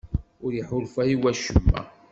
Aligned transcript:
Ur 0.43 0.51
iḥulfa 0.61 1.01
i 1.13 1.15
wacemma? 1.21 1.81